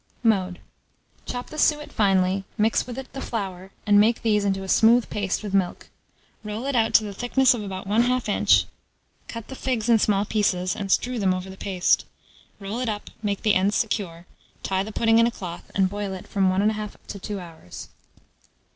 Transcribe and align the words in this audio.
Chop 1.27 1.51
the 1.51 1.59
suet 1.59 1.93
finely, 1.93 2.43
mix 2.57 2.87
with 2.87 2.97
it 2.97 3.13
the 3.13 3.21
flour, 3.21 3.69
and 3.85 3.99
make 3.99 4.23
these 4.23 4.43
into 4.43 4.63
a 4.63 4.67
smooth 4.67 5.07
paste 5.11 5.43
with 5.43 5.53
milk; 5.53 5.89
roll 6.43 6.65
it 6.65 6.75
out 6.75 6.95
to 6.95 7.03
the 7.03 7.13
thickness 7.13 7.53
of 7.53 7.61
about 7.61 7.87
1/2 7.87 8.27
inch, 8.27 8.65
cut 9.27 9.47
the 9.47 9.53
figs 9.55 9.89
in 9.89 9.99
small 9.99 10.25
pieces, 10.25 10.75
and 10.75 10.91
strew 10.91 11.19
them 11.19 11.35
over 11.35 11.51
the 11.51 11.55
paste; 11.55 12.05
roll 12.59 12.79
it 12.79 12.89
up, 12.89 13.11
make 13.21 13.43
the 13.43 13.53
ends 13.53 13.75
secure, 13.75 14.25
tie 14.63 14.81
the 14.81 14.91
pudding 14.91 15.19
in 15.19 15.27
a 15.27 15.31
cloth, 15.31 15.69
and 15.75 15.87
boil 15.91 16.13
it 16.15 16.27
from 16.27 16.49
1 16.49 16.67
1/2 16.67 16.95
to 17.05 17.19
2 17.19 17.39
hours. 17.39 17.89